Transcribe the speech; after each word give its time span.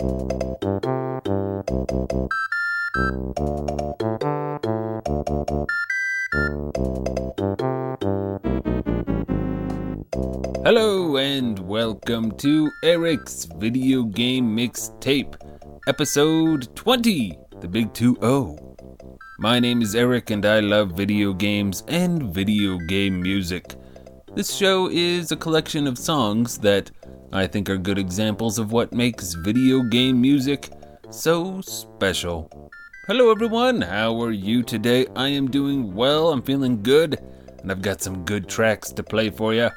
Hello 0.00 0.12
and 11.18 11.58
welcome 11.68 12.30
to 12.38 12.70
Eric's 12.82 13.44
Video 13.44 14.04
Game 14.04 14.56
Mixtape, 14.56 15.36
episode 15.86 16.74
20, 16.74 17.38
the 17.60 17.68
big 17.68 17.92
2 17.92 18.16
0. 18.22 18.56
My 19.38 19.60
name 19.60 19.82
is 19.82 19.94
Eric 19.94 20.30
and 20.30 20.46
I 20.46 20.60
love 20.60 20.92
video 20.92 21.34
games 21.34 21.84
and 21.88 22.22
video 22.22 22.78
game 22.78 23.20
music. 23.20 23.74
This 24.34 24.54
show 24.56 24.88
is 24.90 25.30
a 25.30 25.36
collection 25.36 25.86
of 25.86 25.98
songs 25.98 26.56
that 26.60 26.90
I 27.32 27.46
think 27.46 27.70
are 27.70 27.76
good 27.76 27.98
examples 27.98 28.58
of 28.58 28.72
what 28.72 28.92
makes 28.92 29.34
video 29.34 29.82
game 29.82 30.20
music 30.20 30.68
so 31.10 31.60
special. 31.60 32.50
Hello 33.06 33.30
everyone, 33.30 33.82
how 33.82 34.20
are 34.20 34.32
you 34.32 34.64
today? 34.64 35.06
I 35.14 35.28
am 35.28 35.48
doing 35.48 35.94
well, 35.94 36.32
I'm 36.32 36.42
feeling 36.42 36.82
good, 36.82 37.20
and 37.60 37.70
I've 37.70 37.82
got 37.82 38.00
some 38.00 38.24
good 38.24 38.48
tracks 38.48 38.90
to 38.90 39.04
play 39.04 39.30
for 39.30 39.54
you. 39.54 39.70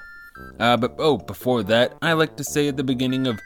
Uh, 0.59 0.77
but 0.77 0.95
oh, 0.97 1.17
before 1.17 1.61
that, 1.61 1.93
I 2.01 2.13
like 2.13 2.35
to 2.37 2.43
say 2.43 2.67
at 2.69 2.75
the 2.75 2.83
beginning 2.83 3.27
of 3.27 3.39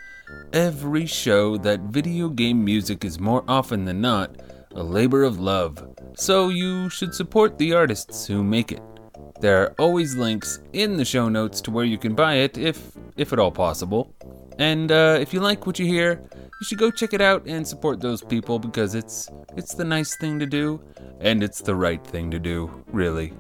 every 0.53 1.05
show 1.05 1.57
that 1.57 1.81
video 1.81 2.29
game 2.29 2.63
music 2.63 3.03
is 3.03 3.19
more 3.19 3.43
often 3.45 3.83
than 3.83 3.99
not 3.99 4.41
a 4.73 4.83
labor 4.83 5.23
of 5.23 5.41
love, 5.41 5.85
so 6.15 6.47
you 6.47 6.89
should 6.89 7.13
support 7.13 7.57
the 7.57 7.73
artists 7.73 8.25
who 8.25 8.41
make 8.41 8.71
it. 8.71 8.81
There 9.41 9.63
are 9.63 9.75
always 9.77 10.15
links 10.15 10.61
in 10.71 10.95
the 10.95 11.05
show 11.05 11.27
notes 11.27 11.59
to 11.61 11.71
where 11.71 11.85
you 11.85 11.97
can 11.97 12.15
buy 12.15 12.35
it, 12.35 12.57
if 12.57 12.96
if 13.17 13.33
at 13.33 13.39
all 13.39 13.51
possible. 13.51 14.13
And 14.59 14.91
uh, 14.91 15.17
if 15.19 15.33
you 15.33 15.39
like 15.39 15.67
what 15.67 15.77
you 15.79 15.85
hear, 15.85 16.21
you 16.33 16.65
should 16.65 16.79
go 16.79 16.89
check 16.89 17.13
it 17.13 17.21
out 17.21 17.45
and 17.45 17.67
support 17.67 17.99
those 17.99 18.23
people 18.23 18.57
because 18.57 18.95
it's 18.95 19.29
it's 19.55 19.75
the 19.75 19.83
nice 19.83 20.15
thing 20.17 20.39
to 20.39 20.45
do, 20.45 20.81
and 21.19 21.43
it's 21.43 21.61
the 21.61 21.75
right 21.75 22.03
thing 22.05 22.31
to 22.31 22.39
do, 22.39 22.83
really. 22.87 23.33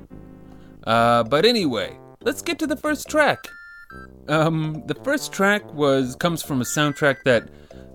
Uh, 0.85 1.23
but 1.23 1.45
anyway, 1.45 1.97
let's 2.21 2.41
get 2.41 2.59
to 2.59 2.67
the 2.67 2.77
first 2.77 3.09
track. 3.09 3.47
Um, 4.27 4.83
the 4.85 4.95
first 4.95 5.31
track 5.31 5.73
was 5.73 6.15
comes 6.15 6.43
from 6.43 6.61
a 6.61 6.65
soundtrack 6.65 7.23
that 7.25 7.49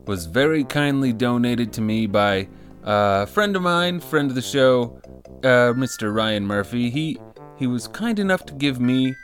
was 0.07 0.27
very 0.27 0.65
kindly 0.65 1.13
donated 1.13 1.73
to 1.75 1.81
me 1.81 2.07
by 2.07 2.49
a 2.83 3.27
friend 3.27 3.55
of 3.55 3.63
mine, 3.63 4.01
friend 4.01 4.31
of 4.31 4.35
the 4.35 4.43
show, 4.43 5.01
uh, 5.45 5.73
Mr. 5.75 6.15
Ryan 6.15 6.47
Murphy. 6.47 6.91
He 6.91 7.19
he 7.59 7.67
was 7.67 7.87
kind 7.87 8.19
enough 8.19 8.45
to 8.47 8.55
give 8.55 8.81
me 8.81 9.15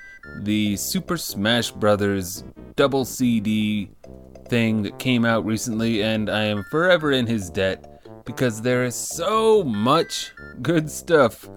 the 0.43 0.77
Super 0.77 1.17
Smash 1.17 1.71
Brothers 1.71 2.45
double 2.77 3.05
CD 3.05 3.91
thing 4.49 4.83
that 4.83 4.99
came 4.99 5.25
out 5.25 5.45
recently, 5.45 6.03
and 6.03 6.31
I 6.31 6.45
am 6.45 6.65
forever 6.71 7.13
in 7.13 7.27
his 7.27 7.51
debt 7.51 7.85
because 8.25 8.61
there 8.61 8.85
is 8.85 8.95
so 8.95 9.65
much 9.65 10.33
good 10.63 10.91
stuff 10.91 11.49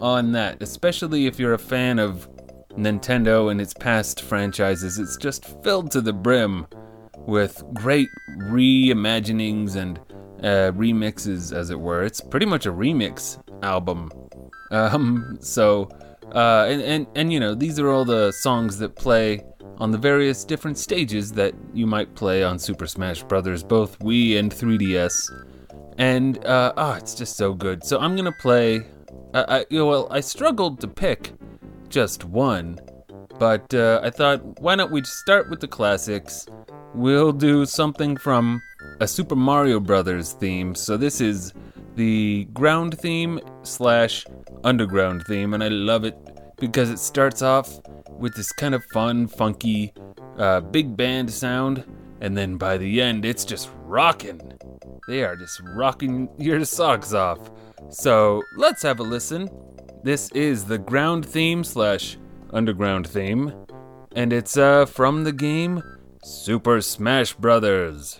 on 0.00 0.32
that, 0.32 0.62
especially 0.62 1.26
if 1.26 1.38
you're 1.38 1.54
a 1.54 1.58
fan 1.58 1.98
of 1.98 2.28
Nintendo 2.70 3.50
and 3.50 3.60
its 3.60 3.74
past 3.74 4.22
franchises. 4.22 4.98
It's 4.98 5.16
just 5.16 5.44
filled 5.62 5.90
to 5.92 6.00
the 6.00 6.12
brim 6.12 6.66
with 7.26 7.62
great 7.74 8.08
reimaginings 8.38 9.76
and 9.76 9.98
uh, 10.42 10.72
remixes, 10.72 11.54
as 11.54 11.70
it 11.70 11.78
were. 11.78 12.02
It's 12.02 12.20
pretty 12.20 12.46
much 12.46 12.66
a 12.66 12.72
remix 12.72 13.42
album. 13.62 14.10
Um, 14.70 15.38
so, 15.40 15.88
uh, 16.34 16.66
and, 16.68 16.82
and, 16.82 17.06
and 17.14 17.32
you 17.32 17.40
know, 17.40 17.54
these 17.54 17.78
are 17.78 17.90
all 17.90 18.04
the 18.04 18.32
songs 18.32 18.78
that 18.78 18.96
play 18.96 19.42
on 19.78 19.90
the 19.90 19.98
various 19.98 20.44
different 20.44 20.78
stages 20.78 21.32
that 21.32 21.54
you 21.72 21.86
might 21.86 22.14
play 22.14 22.44
on 22.44 22.58
Super 22.58 22.86
Smash 22.86 23.22
Bros., 23.22 23.62
both 23.62 23.98
Wii 24.00 24.38
and 24.38 24.52
3DS. 24.52 25.28
And, 25.98 26.44
uh, 26.44 26.72
oh, 26.76 26.92
it's 26.92 27.14
just 27.14 27.36
so 27.36 27.54
good. 27.54 27.84
So 27.84 27.98
I'm 27.98 28.14
gonna 28.16 28.32
play. 28.32 28.86
Uh, 29.34 29.44
I, 29.48 29.66
you 29.70 29.78
know, 29.78 29.86
well, 29.86 30.08
I 30.10 30.20
struggled 30.20 30.80
to 30.80 30.88
pick 30.88 31.32
just 31.88 32.24
one, 32.24 32.78
but 33.38 33.72
uh, 33.74 34.00
I 34.02 34.10
thought, 34.10 34.60
why 34.60 34.76
don't 34.76 34.92
we 34.92 35.02
start 35.04 35.50
with 35.50 35.60
the 35.60 35.68
classics? 35.68 36.46
We'll 36.94 37.32
do 37.32 37.64
something 37.64 38.16
from 38.16 38.60
a 39.00 39.08
Super 39.08 39.36
Mario 39.36 39.80
Brothers 39.80 40.32
theme. 40.32 40.74
So 40.74 40.96
this 40.96 41.20
is 41.20 41.52
the 41.96 42.44
ground 42.52 42.98
theme 42.98 43.40
slash 43.62 44.24
underground 44.64 45.24
theme, 45.26 45.54
and 45.54 45.62
I 45.62 45.68
love 45.68 46.04
it 46.04 46.16
because 46.56 46.90
it 46.90 46.98
starts 46.98 47.42
off 47.42 47.80
with 48.10 48.34
this 48.34 48.52
kind 48.52 48.74
of 48.74 48.84
fun, 48.92 49.26
funky, 49.26 49.92
uh, 50.38 50.60
big 50.60 50.96
band 50.96 51.30
sound, 51.32 51.84
and 52.20 52.36
then 52.36 52.56
by 52.56 52.76
the 52.76 53.00
end, 53.00 53.24
it's 53.24 53.44
just 53.44 53.70
rocking. 53.84 54.40
They 55.08 55.24
are 55.24 55.36
just 55.36 55.60
rocking 55.74 56.28
your 56.38 56.64
socks 56.64 57.12
off. 57.12 57.50
So 57.88 58.42
let's 58.56 58.82
have 58.82 59.00
a 59.00 59.02
listen. 59.02 59.48
This 60.02 60.30
is 60.32 60.64
the 60.64 60.78
ground 60.78 61.26
theme 61.26 61.64
slash 61.64 62.18
underground 62.52 63.06
theme, 63.06 63.52
and 64.14 64.32
it's 64.32 64.56
uh, 64.56 64.86
from 64.86 65.24
the 65.24 65.32
game 65.32 65.82
Super 66.22 66.80
Smash 66.80 67.32
Brothers. 67.32 68.19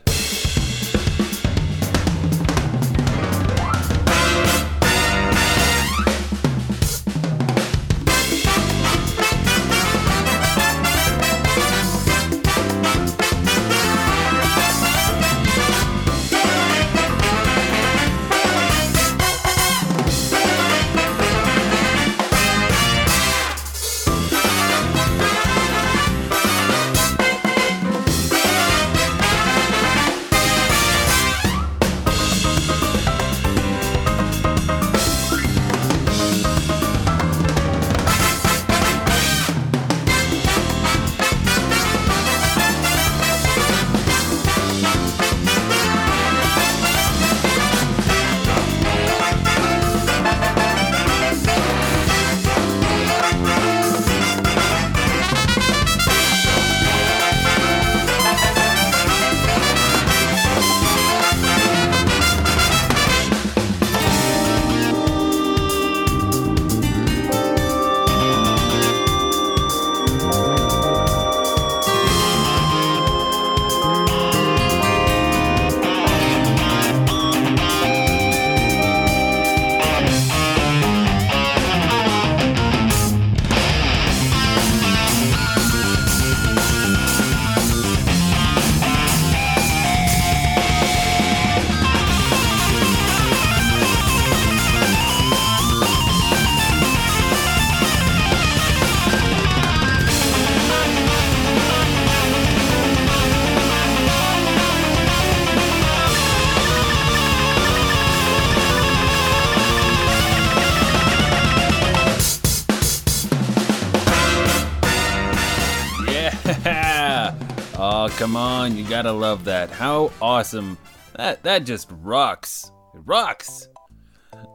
Come 118.21 118.37
on, 118.37 118.77
you 118.77 118.87
gotta 118.87 119.11
love 119.11 119.47
that. 119.47 119.71
How 119.71 120.13
awesome. 120.21 120.77
That 121.17 121.43
that 121.43 121.65
just 121.65 121.89
rocks. 121.91 122.71
It 122.95 123.01
rocks. 123.07 123.71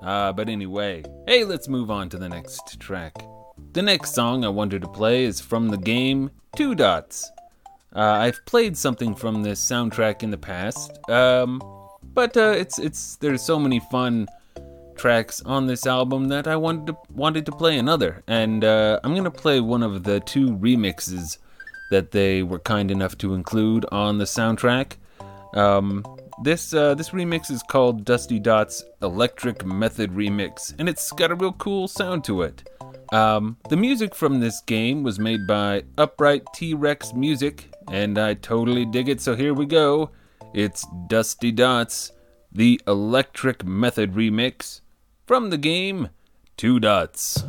Uh, 0.04 0.32
but 0.34 0.50
anyway, 0.50 1.04
hey, 1.26 1.44
let's 1.44 1.68
move 1.68 1.90
on 1.90 2.08
to 2.10 2.20
the 2.20 2.30
next 2.30 2.80
track. 2.80 3.16
The 3.74 3.82
next 3.82 4.14
song 4.14 4.46
I 4.46 4.50
wanted 4.50 4.84
to 4.84 4.88
play 4.88 5.24
is 5.24 5.42
from 5.42 5.70
the 5.70 5.80
game 5.80 6.30
Two 6.56 6.76
Dots. 6.76 7.32
Uh, 7.96 8.02
I've 8.02 8.40
played 8.46 8.78
something 8.78 9.16
from 9.16 9.42
this 9.42 9.60
soundtrack 9.68 10.22
in 10.22 10.30
the 10.30 10.38
past, 10.38 11.00
um, 11.10 11.60
but 12.04 12.38
uh, 12.38 12.54
it's 12.56 12.78
it's 12.78 13.16
there's 13.16 13.42
so 13.42 13.58
many 13.58 13.80
fun 13.80 14.28
tracks 14.96 15.42
on 15.42 15.66
this 15.66 15.88
album 15.88 16.28
that 16.28 16.48
I 16.48 16.56
wanted 16.56 16.86
to 16.86 16.98
wanted 17.10 17.48
to 17.48 17.52
play 17.52 17.80
another, 17.80 18.24
and 18.28 18.64
uh, 18.64 19.00
I'm 19.04 19.16
gonna 19.16 19.32
play 19.32 19.60
one 19.60 19.82
of 19.82 20.04
the 20.04 20.20
two 20.20 20.52
remixes 20.52 21.40
that 21.95 22.12
they 22.12 22.44
were 22.44 22.59
kind 22.59 22.92
enough 22.92 23.18
to 23.18 23.33
include 23.33 23.86
on 23.89 24.18
the 24.18 24.25
soundtrack. 24.25 24.97
Um, 25.53 26.03
this 26.44 26.74
uh, 26.74 26.94
this 26.94 27.12
remix 27.12 27.50
is 27.50 27.63
called 27.63 28.03
Dusty 28.03 28.38
Dot's 28.38 28.83
Eclectic 29.01 29.65
Method 29.65 30.12
Remix, 30.12 30.75
and 30.77 30.89
it's 30.89 31.09
got 31.13 31.31
a 31.31 31.36
real 31.36 31.53
cool 31.53 31.88
sound 31.88 32.25
to 32.25 32.42
it. 32.42 32.68
Um, 33.13 33.56
the 33.69 33.77
music 33.77 34.13
from 34.13 34.42
this 34.42 34.59
game 34.65 35.03
was 35.03 35.19
made 35.19 35.47
by 35.47 35.83
Upright 35.97 36.44
T 36.53 36.74
Rex 36.74 37.13
Music, 37.13 37.69
and 37.89 38.18
I 38.18 38.33
totally 38.33 38.86
dig 38.86 39.07
it. 39.07 39.21
So 39.21 39.33
here 39.33 39.53
we 39.53 39.65
go. 39.65 40.09
It's 40.53 40.86
Dusty 41.07 41.53
Dots, 41.53 42.12
the 42.51 42.81
Eclectic 42.86 43.63
Method 43.63 44.15
Remix 44.15 44.81
from 45.25 45.50
the 45.50 45.57
game 45.57 46.09
Two 46.57 46.81
Dots. 46.81 47.42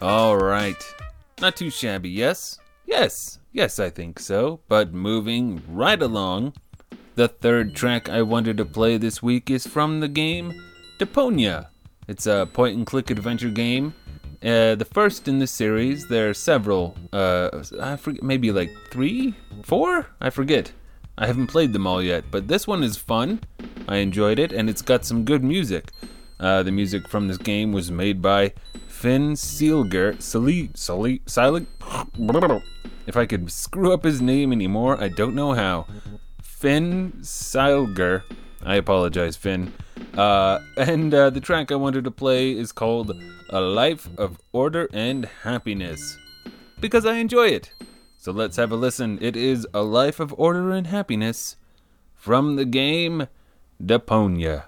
All 0.00 0.36
right. 0.36 0.76
Not 1.40 1.56
too 1.56 1.70
shabby, 1.70 2.08
yes? 2.08 2.60
Yes, 2.86 3.40
yes, 3.52 3.80
I 3.80 3.90
think 3.90 4.20
so. 4.20 4.60
But 4.68 4.94
moving 4.94 5.60
right 5.68 6.00
along, 6.00 6.54
the 7.16 7.26
third 7.26 7.74
track 7.74 8.08
I 8.08 8.22
wanted 8.22 8.56
to 8.58 8.64
play 8.64 8.96
this 8.96 9.22
week 9.22 9.50
is 9.50 9.66
from 9.66 9.98
the 9.98 10.08
game 10.08 10.54
Deponia. 11.00 11.66
It's 12.06 12.26
a 12.26 12.48
point 12.52 12.76
and 12.76 12.86
click 12.86 13.10
adventure 13.10 13.50
game. 13.50 13.92
Uh, 14.40 14.76
the 14.76 14.86
first 14.88 15.26
in 15.26 15.40
the 15.40 15.48
series. 15.48 16.06
There 16.06 16.30
are 16.30 16.34
several. 16.34 16.96
Uh, 17.12 17.64
I 17.80 17.96
forget, 17.96 18.22
maybe 18.22 18.52
like 18.52 18.70
three, 18.92 19.34
four. 19.64 20.06
I 20.20 20.30
forget. 20.30 20.70
I 21.18 21.26
haven't 21.26 21.48
played 21.48 21.72
them 21.72 21.88
all 21.88 22.00
yet, 22.00 22.24
but 22.30 22.46
this 22.46 22.68
one 22.68 22.84
is 22.84 22.96
fun. 22.96 23.40
I 23.88 23.96
enjoyed 23.96 24.38
it, 24.38 24.52
and 24.52 24.70
it's 24.70 24.82
got 24.82 25.04
some 25.04 25.24
good 25.24 25.42
music. 25.42 25.90
Uh, 26.38 26.62
the 26.62 26.70
music 26.70 27.08
from 27.08 27.26
this 27.26 27.38
game 27.38 27.72
was 27.72 27.90
made 27.90 28.22
by 28.22 28.52
Finn 28.98 29.34
Seelger. 29.34 30.20
Sali, 30.20 31.66
if 33.06 33.16
I 33.16 33.26
could 33.26 33.52
screw 33.52 33.92
up 33.92 34.02
his 34.02 34.20
name 34.20 34.50
anymore, 34.50 35.00
I 35.00 35.06
don't 35.06 35.36
know 35.36 35.52
how. 35.52 35.86
Finn 36.42 37.12
Seilger. 37.20 38.24
I 38.60 38.74
apologize, 38.74 39.36
Finn. 39.36 39.72
Uh, 40.14 40.58
and 40.76 41.14
uh, 41.14 41.30
the 41.30 41.38
track 41.38 41.70
I 41.70 41.76
wanted 41.76 42.02
to 42.04 42.10
play 42.10 42.50
is 42.50 42.72
called 42.72 43.12
A 43.50 43.60
Life 43.60 44.08
of 44.18 44.40
Order 44.50 44.88
and 44.92 45.26
Happiness. 45.44 46.18
Because 46.80 47.06
I 47.06 47.18
enjoy 47.18 47.50
it. 47.50 47.70
So 48.16 48.32
let's 48.32 48.56
have 48.56 48.72
a 48.72 48.76
listen. 48.76 49.20
It 49.22 49.36
is 49.36 49.64
A 49.72 49.82
Life 49.82 50.18
of 50.18 50.34
Order 50.36 50.72
and 50.72 50.88
Happiness 50.88 51.54
from 52.16 52.56
the 52.56 52.64
game 52.64 53.28
Deponia. 53.80 54.64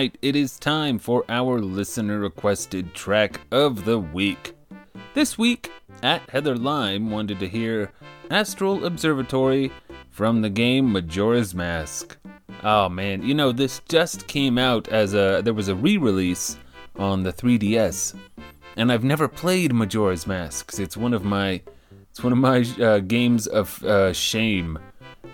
right, 0.00 0.16
it 0.22 0.34
is 0.34 0.58
time 0.58 0.98
for 0.98 1.26
our 1.28 1.60
listener 1.60 2.20
requested 2.20 2.94
track 2.94 3.38
of 3.50 3.84
the 3.84 3.98
week. 3.98 4.54
This 5.12 5.36
week, 5.36 5.70
at 6.02 6.22
Heather 6.30 6.56
Lime 6.56 7.10
wanted 7.10 7.38
to 7.40 7.46
hear 7.46 7.92
Astral 8.30 8.86
Observatory 8.86 9.70
from 10.08 10.40
the 10.40 10.48
game 10.48 10.90
Majora's 10.90 11.54
Mask. 11.54 12.16
Oh 12.62 12.88
man, 12.88 13.22
you 13.22 13.34
know, 13.34 13.52
this 13.52 13.82
just 13.90 14.26
came 14.26 14.56
out 14.56 14.88
as 14.88 15.12
a. 15.12 15.42
There 15.44 15.52
was 15.52 15.68
a 15.68 15.74
re 15.74 15.98
release 15.98 16.56
on 16.96 17.22
the 17.22 17.32
3DS. 17.34 18.18
And 18.78 18.90
I've 18.90 19.04
never 19.04 19.28
played 19.28 19.74
Majora's 19.74 20.26
Mask 20.26 20.78
it's 20.78 20.96
one 20.96 21.12
of 21.12 21.24
my. 21.24 21.60
It's 22.10 22.24
one 22.24 22.32
of 22.32 22.38
my 22.38 22.64
uh, 22.82 23.00
games 23.00 23.46
of 23.46 23.84
uh, 23.84 24.14
shame. 24.14 24.78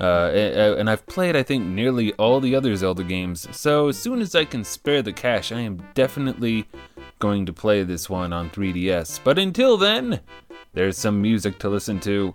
Uh, 0.01 0.75
and 0.79 0.91
I've 0.91 1.07
played, 1.07 1.37
I 1.37 1.43
think, 1.43 1.65
nearly 1.65 2.13
all 2.15 2.41
the 2.41 2.55
other 2.55 2.77
Zelda 2.77 3.03
games. 3.03 3.49
So 3.57 3.89
as 3.89 3.99
soon 3.99 4.21
as 4.21 4.35
I 4.35 4.45
can 4.45 4.65
spare 4.65 5.03
the 5.03 5.13
cash, 5.13 5.53
I 5.53 5.61
am 5.61 5.83
definitely 5.95 6.69
going 7.19 7.47
to 7.47 7.53
play 7.53 7.83
this 7.83 8.11
one 8.11 8.33
on 8.33 8.51
3DS. 8.51 9.21
But 9.25 9.39
until 9.39 9.77
then, 9.77 10.21
there's 10.75 10.99
some 10.99 11.23
music 11.23 11.59
to 11.61 11.69
listen 11.69 11.99
to. 12.01 12.35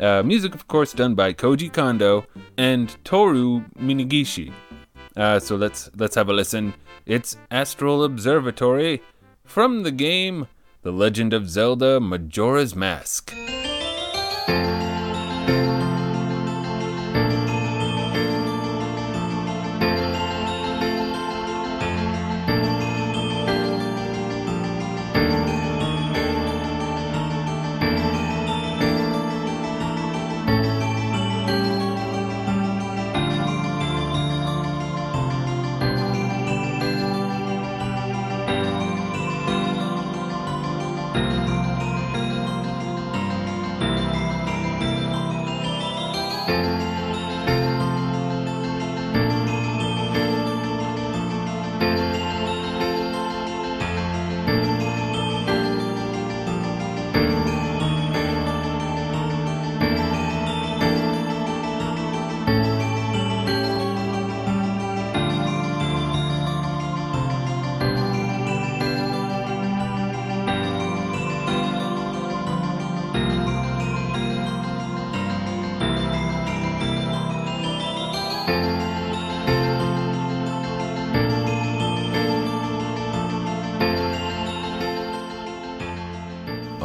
Uh, 0.00 0.22
music, 0.22 0.54
of 0.54 0.68
course, 0.68 0.92
done 0.92 1.14
by 1.14 1.32
Koji 1.32 1.72
Kondo 1.72 2.26
and 2.56 2.96
Toru 3.04 3.64
Minegishi. 3.78 4.52
Uh, 5.16 5.40
so 5.40 5.56
let's 5.56 5.90
let's 5.96 6.14
have 6.14 6.28
a 6.28 6.32
listen. 6.32 6.72
It's 7.04 7.36
Astral 7.50 8.04
Observatory 8.04 9.02
from 9.44 9.82
the 9.82 9.90
game 9.90 10.46
The 10.82 10.92
Legend 10.92 11.34
of 11.34 11.50
Zelda 11.50 11.98
Majora's 12.00 12.76
Mask. 12.76 13.34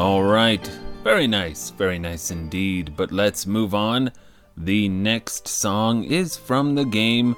All 0.06 0.22
right. 0.22 0.64
Very 1.04 1.26
nice. 1.26 1.72
Very 1.72 1.98
nice 1.98 2.30
indeed. 2.30 2.94
But 2.96 3.12
let's 3.12 3.48
move 3.48 3.74
on. 3.74 4.12
The 4.56 4.88
next 4.88 5.48
song 5.48 6.04
is 6.04 6.38
from 6.38 6.76
the 6.76 6.86
game 6.86 7.36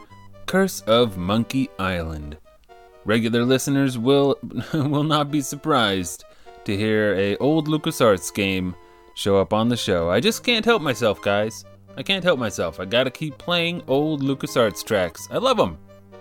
Curse 0.47 0.81
of 0.81 1.17
Monkey 1.17 1.69
Island. 1.79 2.37
Regular 3.05 3.45
listeners 3.45 3.97
will 3.97 4.37
will 4.73 5.05
not 5.05 5.31
be 5.31 5.39
surprised 5.39 6.25
to 6.65 6.75
hear 6.75 7.15
a 7.15 7.37
old 7.37 7.69
LucasArts 7.69 8.33
game 8.33 8.75
show 9.15 9.37
up 9.37 9.53
on 9.53 9.69
the 9.69 9.77
show. 9.77 10.09
I 10.11 10.19
just 10.19 10.43
can't 10.43 10.65
help 10.65 10.81
myself, 10.81 11.21
guys. 11.21 11.63
I 11.95 12.03
can't 12.03 12.25
help 12.25 12.37
myself. 12.37 12.81
I 12.81 12.85
gotta 12.85 13.11
keep 13.11 13.37
playing 13.37 13.81
old 13.87 14.21
LucasArts 14.21 14.83
tracks. 14.83 15.29
I 15.31 15.37
love 15.37 15.55
them. 15.55 15.77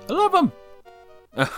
I 0.09 0.13
love 0.13 0.31
them. 0.31 0.53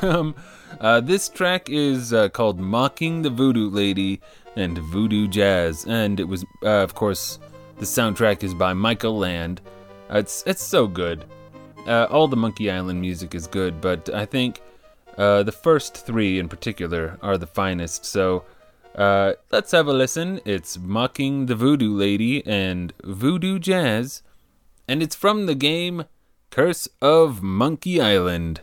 Um, 0.03 0.35
uh, 0.81 1.01
this 1.01 1.29
track 1.29 1.71
is 1.71 2.13
uh, 2.13 2.29
called 2.31 2.59
Mocking 2.59 3.23
the 3.23 3.31
Voodoo 3.31 3.71
Lady 3.71 4.21
and 4.59 4.77
Voodoo 4.77 5.29
Jazz, 5.29 5.85
and 5.87 6.19
it 6.19 6.25
was, 6.25 6.45
uh, 6.63 6.83
of 6.83 6.95
course, 6.95 7.39
the 7.79 7.85
soundtrack 7.85 8.43
is 8.43 8.55
by 8.55 8.73
Michael 8.73 9.17
Land. 9.17 9.61
It's 10.11 10.43
it's 10.47 10.63
so 10.63 10.87
good. 10.87 11.25
Uh, 11.87 12.07
all 12.11 12.29
the 12.29 12.37
Monkey 12.37 12.71
Island 12.71 13.01
music 13.01 13.35
is 13.35 13.47
good, 13.47 13.81
but 13.81 14.13
I 14.13 14.27
think 14.27 14.61
uh, 15.17 15.43
the 15.45 15.53
first 15.53 16.05
three 16.05 16.39
in 16.39 16.49
particular 16.49 17.19
are 17.23 17.39
the 17.39 17.47
finest. 17.47 18.05
So 18.05 18.45
uh, 18.95 19.35
let's 19.53 19.71
have 19.71 19.87
a 19.87 19.93
listen. 19.93 20.41
It's 20.45 20.77
Mocking 20.77 21.47
the 21.47 21.55
Voodoo 21.55 21.95
Lady 21.95 22.45
and 22.47 22.93
Voodoo 23.05 23.59
Jazz, 23.59 24.23
and 24.89 25.03
it's 25.03 25.15
from 25.15 25.47
the 25.47 25.55
game 25.55 26.05
Curse 26.51 26.89
of 27.01 27.43
Monkey 27.43 28.01
Island. 28.01 28.63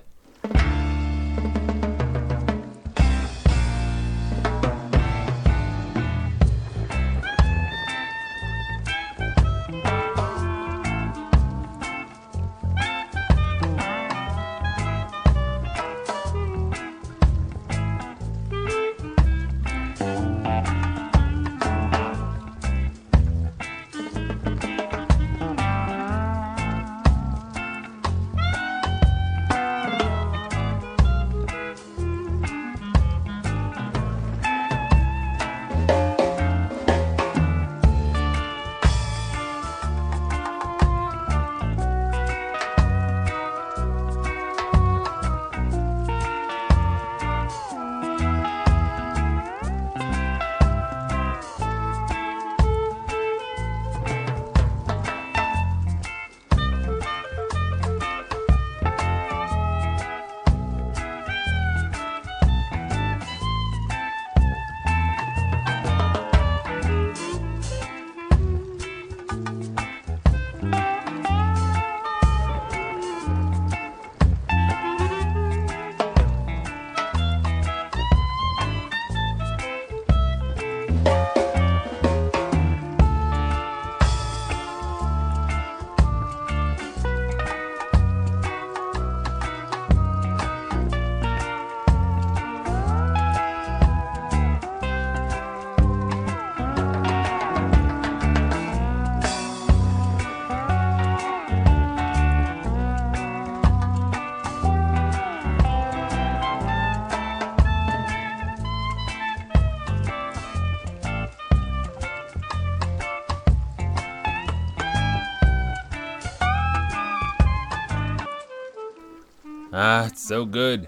Ah, 119.74 120.06
it's 120.06 120.26
so 120.26 120.46
good. 120.46 120.88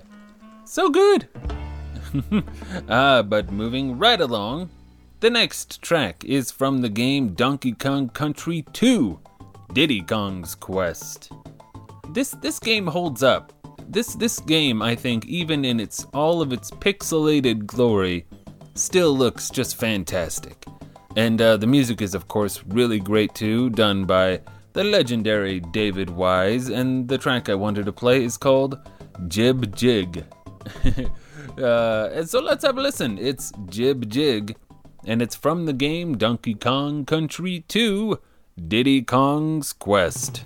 So 0.65 0.89
good! 0.89 1.27
ah, 2.89 3.21
but 3.21 3.51
moving 3.51 3.97
right 3.97 4.19
along, 4.19 4.69
the 5.19 5.29
next 5.29 5.81
track 5.81 6.23
is 6.23 6.51
from 6.51 6.81
the 6.81 6.89
game 6.89 7.33
Donkey 7.33 7.73
Kong 7.73 8.09
Country 8.09 8.63
2 8.73 9.19
Diddy 9.73 10.01
Kong's 10.01 10.55
Quest. 10.55 11.31
This 12.13 12.31
this 12.41 12.59
game 12.59 12.87
holds 12.87 13.23
up. 13.23 13.53
This 13.89 14.13
this 14.15 14.39
game, 14.39 14.81
I 14.81 14.95
think, 14.95 15.25
even 15.25 15.65
in 15.65 15.79
its 15.79 16.05
all 16.13 16.41
of 16.41 16.53
its 16.53 16.71
pixelated 16.71 17.65
glory, 17.65 18.25
still 18.75 19.15
looks 19.15 19.49
just 19.49 19.75
fantastic. 19.75 20.65
And 21.15 21.41
uh, 21.41 21.57
the 21.57 21.67
music 21.67 22.01
is, 22.01 22.13
of 22.13 22.27
course, 22.27 22.63
really 22.67 22.99
great 22.99 23.33
too, 23.33 23.71
done 23.71 24.05
by 24.05 24.41
the 24.77 24.83
legendary 24.83 25.59
David 25.59 26.11
Wise. 26.11 26.69
And 26.69 27.07
the 27.07 27.17
track 27.17 27.49
I 27.49 27.55
wanted 27.55 27.87
to 27.87 27.91
play 27.91 28.23
is 28.23 28.37
called 28.37 28.77
Jib 29.27 29.75
Jig. 29.75 30.23
uh, 31.57 32.09
and 32.13 32.29
so 32.29 32.39
let's 32.39 32.63
have 32.63 32.77
a 32.77 32.81
listen. 32.81 33.17
It's 33.17 33.51
Jib 33.65 34.07
Jig, 34.07 34.55
and 35.03 35.19
it's 35.19 35.35
from 35.35 35.65
the 35.65 35.73
game 35.73 36.15
Donkey 36.15 36.53
Kong 36.53 37.05
Country 37.05 37.65
2 37.67 38.19
Diddy 38.67 39.01
Kong's 39.01 39.73
Quest. 39.73 40.43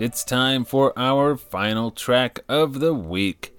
It's 0.00 0.24
time 0.24 0.64
for 0.64 0.94
our 0.98 1.36
final 1.36 1.90
track 1.90 2.40
of 2.48 2.80
the 2.80 2.94
week. 2.94 3.54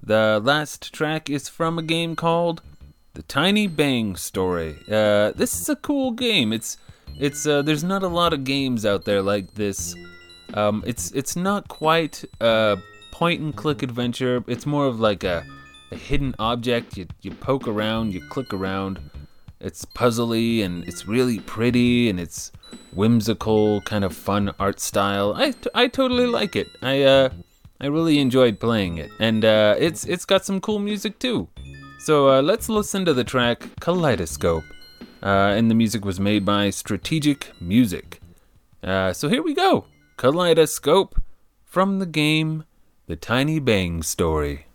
The 0.00 0.40
last 0.40 0.94
track 0.94 1.28
is 1.28 1.48
from 1.48 1.76
a 1.76 1.82
game 1.82 2.14
called 2.14 2.62
The 3.14 3.22
Tiny 3.22 3.66
Bang 3.66 4.14
Story. 4.14 4.76
Uh, 4.88 5.32
this 5.32 5.60
is 5.60 5.68
a 5.68 5.74
cool 5.74 6.12
game. 6.12 6.52
It's 6.52 6.76
it's 7.18 7.48
uh, 7.48 7.62
there's 7.62 7.82
not 7.82 8.04
a 8.04 8.08
lot 8.08 8.32
of 8.32 8.44
games 8.44 8.86
out 8.86 9.06
there 9.06 9.22
like 9.22 9.54
this. 9.54 9.96
Um, 10.54 10.84
it's 10.86 11.10
it's 11.10 11.34
not 11.34 11.66
quite 11.66 12.24
a 12.40 12.78
point 13.10 13.40
and 13.40 13.54
click 13.54 13.82
adventure. 13.82 14.44
It's 14.46 14.66
more 14.66 14.86
of 14.86 15.00
like 15.00 15.24
a, 15.24 15.44
a 15.90 15.96
hidden 15.96 16.36
object. 16.38 16.96
You 16.96 17.08
you 17.22 17.32
poke 17.32 17.66
around, 17.66 18.14
you 18.14 18.20
click 18.28 18.54
around. 18.54 19.00
It's 19.62 19.84
puzzly 19.84 20.64
and 20.64 20.84
it's 20.88 21.06
really 21.06 21.38
pretty 21.38 22.10
and 22.10 22.18
it's 22.18 22.52
whimsical, 22.92 23.80
kind 23.82 24.04
of 24.04 24.14
fun 24.14 24.52
art 24.58 24.80
style. 24.80 25.32
I, 25.34 25.54
I 25.74 25.86
totally 25.86 26.26
like 26.26 26.56
it. 26.56 26.66
I 26.82 27.02
uh 27.02 27.28
I 27.82 27.86
really 27.86 28.20
enjoyed 28.20 28.60
playing 28.60 28.98
it, 28.98 29.10
and 29.18 29.44
uh, 29.44 29.74
it's 29.76 30.04
it's 30.04 30.24
got 30.24 30.44
some 30.44 30.60
cool 30.60 30.78
music 30.78 31.18
too. 31.18 31.48
So 31.98 32.28
uh, 32.30 32.40
let's 32.40 32.68
listen 32.68 33.04
to 33.06 33.12
the 33.12 33.24
track 33.24 33.68
Kaleidoscope, 33.80 34.62
uh, 35.20 35.56
and 35.56 35.68
the 35.68 35.74
music 35.74 36.04
was 36.04 36.20
made 36.20 36.44
by 36.44 36.70
Strategic 36.70 37.50
Music. 37.60 38.20
Uh, 38.84 39.12
so 39.12 39.28
here 39.28 39.42
we 39.42 39.52
go, 39.52 39.86
Kaleidoscope 40.16 41.20
from 41.64 41.98
the 41.98 42.06
game 42.06 42.64
The 43.08 43.16
Tiny 43.16 43.58
Bang 43.58 44.04
Story. 44.04 44.66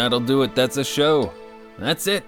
That'll 0.00 0.20
do 0.20 0.42
it. 0.42 0.54
That's 0.54 0.78
a 0.78 0.84
show. 0.84 1.32
That's 1.78 2.06
it. 2.06 2.24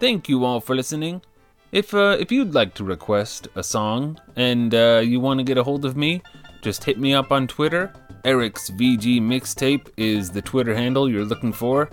Thank 0.00 0.28
you 0.28 0.44
all 0.44 0.60
for 0.60 0.74
listening. 0.74 1.22
If 1.70 1.94
uh, 1.94 2.16
if 2.18 2.32
you'd 2.32 2.54
like 2.54 2.74
to 2.74 2.84
request 2.84 3.46
a 3.54 3.62
song 3.62 4.18
and 4.36 4.74
uh, 4.74 5.02
you 5.04 5.20
want 5.20 5.38
to 5.38 5.44
get 5.44 5.58
a 5.58 5.62
hold 5.62 5.84
of 5.84 5.96
me, 5.96 6.22
just 6.60 6.82
hit 6.82 6.98
me 6.98 7.14
up 7.14 7.30
on 7.30 7.46
Twitter. 7.46 7.92
Eric's 8.24 8.70
VG 8.70 9.20
Mixtape 9.20 9.88
is 9.96 10.30
the 10.30 10.42
Twitter 10.42 10.74
handle 10.74 11.08
you're 11.08 11.24
looking 11.24 11.52
for. 11.52 11.88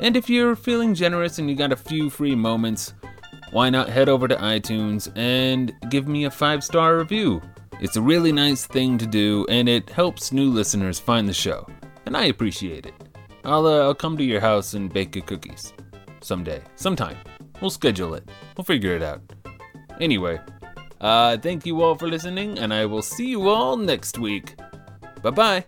And 0.00 0.16
if 0.16 0.28
you're 0.28 0.56
feeling 0.56 0.94
generous 0.94 1.38
and 1.38 1.48
you 1.48 1.56
got 1.56 1.72
a 1.72 1.76
few 1.76 2.10
free 2.10 2.34
moments, 2.34 2.94
why 3.52 3.70
not 3.70 3.88
head 3.88 4.08
over 4.08 4.26
to 4.28 4.36
iTunes 4.36 5.10
and 5.16 5.72
give 5.88 6.08
me 6.08 6.24
a 6.24 6.30
five 6.30 6.64
star 6.64 6.98
review? 6.98 7.40
It's 7.80 7.96
a 7.96 8.02
really 8.02 8.32
nice 8.32 8.66
thing 8.66 8.98
to 8.98 9.06
do, 9.06 9.46
and 9.48 9.68
it 9.68 9.88
helps 9.88 10.32
new 10.32 10.50
listeners 10.50 10.98
find 10.98 11.28
the 11.28 11.32
show, 11.32 11.64
and 12.06 12.16
I 12.16 12.24
appreciate 12.24 12.86
it. 12.86 13.07
I'll 13.44 13.66
uh, 13.66 13.82
I'll 13.82 13.94
come 13.94 14.16
to 14.16 14.24
your 14.24 14.40
house 14.40 14.74
and 14.74 14.92
bake 14.92 15.16
you 15.16 15.22
cookies 15.22 15.72
someday, 16.20 16.62
sometime. 16.76 17.16
We'll 17.60 17.70
schedule 17.70 18.14
it. 18.14 18.28
We'll 18.56 18.64
figure 18.64 18.94
it 18.94 19.02
out. 19.02 19.20
Anyway, 20.00 20.40
uh, 21.00 21.36
thank 21.38 21.66
you 21.66 21.82
all 21.82 21.94
for 21.94 22.08
listening, 22.08 22.58
and 22.58 22.72
I 22.72 22.86
will 22.86 23.02
see 23.02 23.28
you 23.30 23.48
all 23.48 23.76
next 23.76 24.18
week. 24.18 24.56
Bye 25.22 25.30
bye. 25.30 25.64